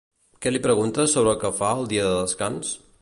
[0.45, 2.73] Què li pregunta sobre el que fa el dia de descans?